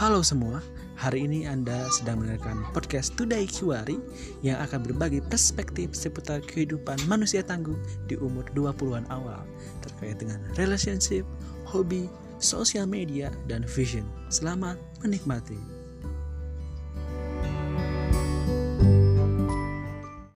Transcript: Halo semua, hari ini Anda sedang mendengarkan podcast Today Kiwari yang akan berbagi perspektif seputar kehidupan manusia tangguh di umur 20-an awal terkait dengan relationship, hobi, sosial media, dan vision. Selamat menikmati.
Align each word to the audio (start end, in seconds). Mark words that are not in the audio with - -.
Halo 0.00 0.24
semua, 0.24 0.64
hari 0.96 1.28
ini 1.28 1.44
Anda 1.44 1.84
sedang 1.92 2.24
mendengarkan 2.24 2.64
podcast 2.72 3.12
Today 3.20 3.44
Kiwari 3.44 4.00
yang 4.40 4.56
akan 4.64 4.88
berbagi 4.88 5.20
perspektif 5.20 5.92
seputar 5.92 6.40
kehidupan 6.40 6.96
manusia 7.04 7.44
tangguh 7.44 7.76
di 8.08 8.16
umur 8.16 8.48
20-an 8.56 9.04
awal 9.12 9.44
terkait 9.84 10.16
dengan 10.16 10.40
relationship, 10.56 11.28
hobi, 11.68 12.08
sosial 12.40 12.88
media, 12.88 13.28
dan 13.44 13.60
vision. 13.60 14.08
Selamat 14.32 14.80
menikmati. 15.04 15.79